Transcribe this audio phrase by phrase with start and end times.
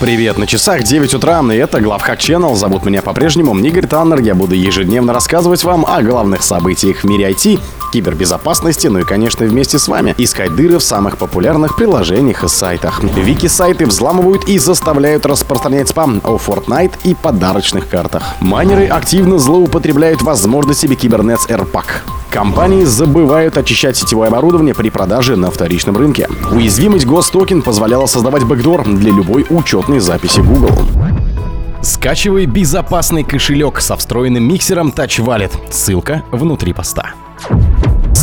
[0.00, 2.54] Привет, на часах 9 утра, и это Главхак Channel.
[2.54, 4.20] Зовут меня по-прежнему Игорь Таннер.
[4.20, 7.58] Я буду ежедневно рассказывать вам о главных событиях в мире IT,
[7.92, 13.02] кибербезопасности, ну и, конечно, вместе с вами искать дыры в самых популярных приложениях и сайтах.
[13.02, 18.22] Вики-сайты взламывают и заставляют распространять спам о Fortnite и подарочных картах.
[18.38, 22.17] Майнеры активно злоупотребляют возможностями Кибернетс AirPack.
[22.30, 26.28] Компании забывают очищать сетевое оборудование при продаже на вторичном рынке.
[26.52, 30.72] Уязвимость Гостокин позволяла создавать бэкдор для любой учетной записи Google.
[31.82, 35.52] Скачивай безопасный кошелек со встроенным миксером Touch Wallet.
[35.70, 37.14] Ссылка внутри поста.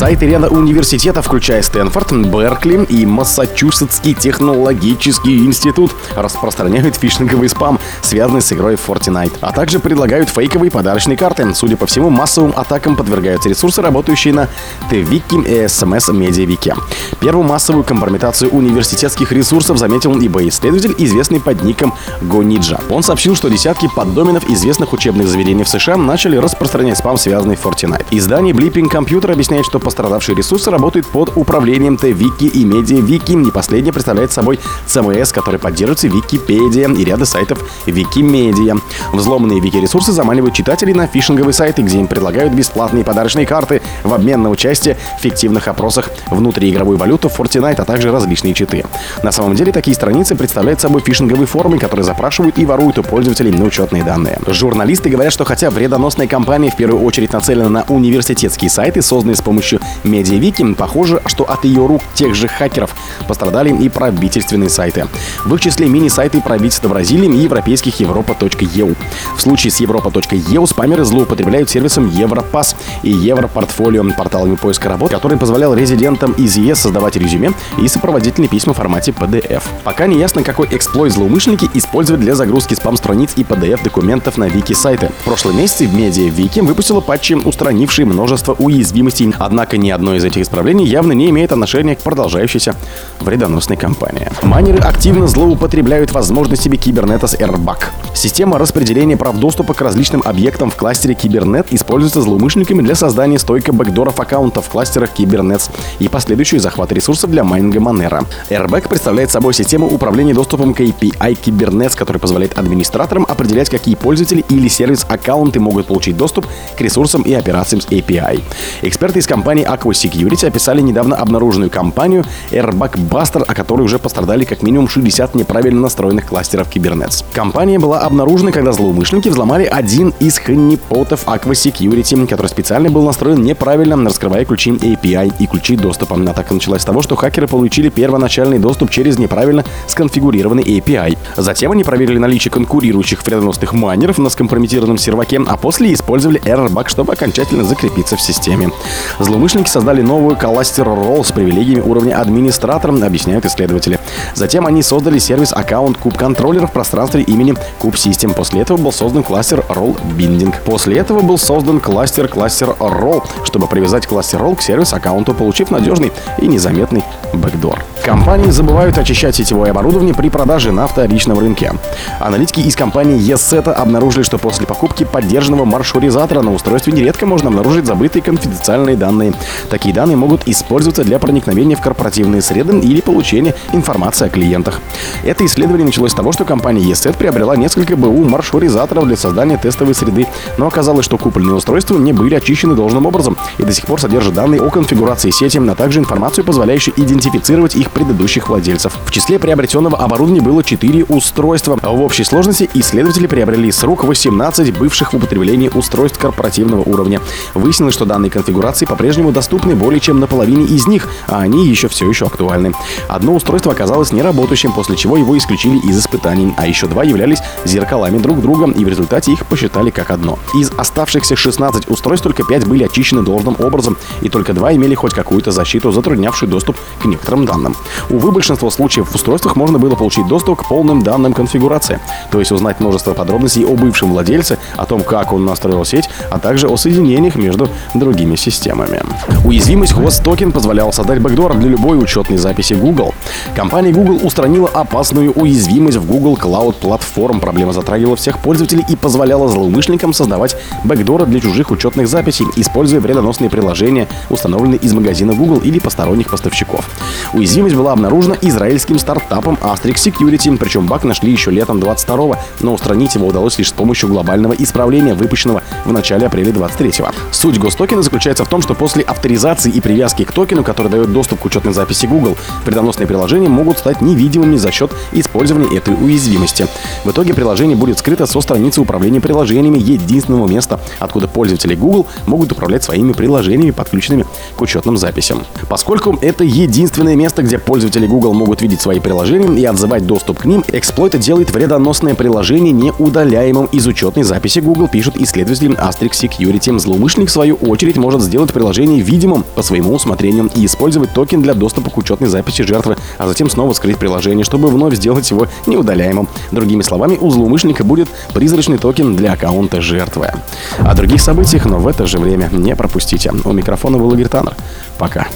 [0.06, 8.54] Сайты ряда университетов, включая Стэнфорд, Беркли и Массачусетский технологический институт, распространяют фишинговый спам, связанный с
[8.54, 11.52] игрой Fortnite, а также предлагают фейковые подарочные карты.
[11.56, 14.48] Судя по всему, массовым атакам подвергаются ресурсы, работающие на
[14.92, 16.76] TViki и SMS Медиавики.
[17.20, 22.80] Первую массовую компрометацию университетских ресурсов заметил eBay-исследователь, известный под ником GoNinja.
[22.92, 27.60] Он сообщил, что десятки поддоменов известных учебных заведений в США начали распространять спам, связанный с
[27.62, 28.06] Fortnite.
[28.12, 33.48] Издание Blipping Computer объясняет, что пострадавшие ресурсы работают под управлением Т-Вики и Медиа-Вики.
[33.48, 38.76] И последнее представляет собой CMS, который поддерживается Википедия и ряда сайтов Викимедиа.
[39.14, 44.42] Взломанные Вики-ресурсы заманивают читателей на фишинговые сайты, где им предлагают бесплатные подарочные карты в обмен
[44.44, 48.84] на участие в фиктивных опросах, внутриигровую валюту, Fortnite, а также различные читы.
[49.24, 53.52] На самом деле такие страницы представляют собой фишинговые формы, которые запрашивают и воруют у пользователей
[53.52, 54.40] на учетные данные.
[54.46, 59.42] Журналисты говорят, что хотя вредоносная компания в первую очередь нацелена на университетские сайты, созданные с
[59.42, 62.96] помощью помощью Медиавики, похоже, что от ее рук тех же хакеров
[63.28, 65.08] пострадали и правительственные сайты.
[65.44, 68.96] В их числе мини-сайты правительства Бразилии и европейских Европа.eu.
[69.36, 75.74] В случае с Европа.eu спамеры злоупотребляют сервисом Европас и Европортфолио, порталами поиска работ, который позволял
[75.74, 77.52] резидентам из ЕС создавать резюме
[77.82, 79.64] и сопроводительные письма в формате PDF.
[79.84, 85.12] Пока не ясно, какой эксплойт злоумышленники используют для загрузки спам-страниц и PDF-документов на вики-сайты.
[85.22, 89.34] В прошлом месяце Медиа Вики выпустила патчи, устранившие множество уязвимостей.
[89.40, 92.76] Однако Однако ни одно из этих исправлений явно не имеет отношения к продолжающейся
[93.20, 94.30] вредоносной кампании.
[94.44, 97.86] Майнеры активно злоупотребляют возможностями с AirBug.
[98.14, 103.74] Система распределения прав доступа к различным объектам в кластере Кибернет используется злоумышленниками для создания стойка
[103.74, 108.24] бэкдоров аккаунтов в кластерах Кибернетс и последующий захват ресурсов для майнинга Monero.
[108.52, 114.46] AirBag представляет собой систему управления доступом к API Kubernetes, который позволяет администраторам определять, какие пользователи
[114.48, 116.46] или сервис-аккаунты могут получить доступ
[116.78, 118.42] к ресурсам и операциям с API.
[118.84, 124.00] Эксперты из компании компании Aqua Security описали недавно обнаруженную компанию Airbag Buster, о которой уже
[124.00, 127.24] пострадали как минимум 60 неправильно настроенных кластеров Kubernetes.
[127.34, 133.44] Компания была обнаружена, когда злоумышленники взломали один из ханипотов Aqua Security, который специально был настроен
[133.44, 136.16] неправильно, раскрывая ключи API и ключи доступа.
[136.16, 141.18] Атака началась с того, что хакеры получили первоначальный доступ через неправильно сконфигурированный API.
[141.38, 147.14] Затем они проверили наличие конкурирующих вредоносных майнеров на скомпрометированном серваке, а после использовали Airbag, чтобы
[147.14, 148.72] окончательно закрепиться в системе.
[149.20, 154.00] Злоумышленники Злоумышленники создали новую кластер ролл с привилегиями уровня администратора, объясняют исследователи.
[154.34, 158.34] Затем они создали сервис аккаунт куб контроллера в пространстве имени Куб System.
[158.34, 160.52] После этого был создан кластер Roll Binding.
[160.66, 165.70] После этого был создан кластер кластер Roll, чтобы привязать кластер Roll к сервис аккаунту, получив
[165.70, 167.86] надежный и незаметный бэкдор.
[168.06, 171.74] Компании забывают очищать сетевое оборудование при продаже на вторичном рынке.
[172.20, 177.88] Аналитики из компании ESETA обнаружили, что после покупки поддержанного маршрутизатора на устройстве нередко можно обнаружить
[177.88, 179.34] забытые конфиденциальные данные.
[179.72, 184.82] Такие данные могут использоваться для проникновения в корпоративные среды или получения информации о клиентах.
[185.24, 189.96] Это исследование началось с того, что компания ESET приобрела несколько БУ маршрутизаторов для создания тестовой
[189.96, 190.28] среды,
[190.60, 194.36] но оказалось, что купленные устройства не были очищены должным образом и до сих пор содержат
[194.36, 198.94] данные о конфигурации сети, а также информацию, позволяющую идентифицировать их предыдущих владельцев.
[199.06, 201.80] В числе приобретенного оборудования было 4 устройства.
[201.82, 207.22] В общей сложности исследователи приобрели с рук 18 бывших в употреблении устройств корпоративного уровня.
[207.54, 211.88] Выяснилось, что данные конфигурации по-прежнему доступны более чем на половине из них, а они еще
[211.88, 212.74] все еще актуальны.
[213.08, 218.18] Одно устройство оказалось неработающим, после чего его исключили из испытаний, а еще два являлись зеркалами
[218.18, 220.38] друг друга, и в результате их посчитали как одно.
[220.60, 225.14] Из оставшихся 16 устройств только 5 были очищены должным образом, и только два имели хоть
[225.14, 227.76] какую-то защиту, затруднявшую доступ к некоторым данным.
[228.10, 232.00] Увы, большинство случаев в устройствах можно было получить доступ к полным данным конфигурации,
[232.32, 236.40] то есть узнать множество подробностей о бывшем владельце, о том, как он настроил сеть, а
[236.40, 239.02] также о соединениях между другими системами.
[239.44, 243.14] Уязвимость Host Token позволяла создать бэкдор для любой учетной записи Google.
[243.56, 247.40] Компания Google устранила опасную уязвимость в Google Cloud Platform.
[247.40, 253.50] Проблема затрагивала всех пользователей и позволяла злоумышленникам создавать бэкдоры для чужих учетных записей, используя вредоносные
[253.50, 256.90] приложения, установленные из магазина Google или посторонних поставщиков.
[257.34, 263.16] Уязвимость была обнаружена израильским стартапом Asterix Security, причем баг нашли еще летом 22 но устранить
[263.16, 267.14] его удалось лишь с помощью глобального исправления, выпущенного в начале апреля 23 -го.
[267.32, 271.40] Суть гостокена заключается в том, что после авторизации и привязки к токену, который дает доступ
[271.42, 276.68] к учетной записи Google, вредоносные приложения могут стать невидимыми за счет использования этой уязвимости.
[277.04, 282.52] В итоге приложение будет скрыто со страницы управления приложениями единственного места, откуда пользователи Google могут
[282.52, 284.26] управлять своими приложениями, подключенными
[284.56, 285.44] к учетным записям.
[285.70, 290.46] Поскольку это единственное место, где пользователи Google могут видеть свои приложения и отзывать доступ к
[290.46, 296.78] ним, эксплойт делает вредоносное приложение неудаляемым из учетной записи Google, пишут исследователи Asterix Security.
[296.80, 301.54] Злоумышленник, в свою очередь, может сделать приложение видимым по своему усмотрению и использовать токен для
[301.54, 306.28] доступа к учетной записи жертвы, а затем снова скрыть приложение, чтобы вновь сделать его неудаляемым.
[306.52, 310.32] Другими словами, у злоумышленника будет призрачный токен для аккаунта жертвы.
[310.80, 313.32] О других событиях, но в это же время не пропустите.
[313.44, 314.56] У микрофона был Игорь Таннер.
[314.98, 315.28] Пока.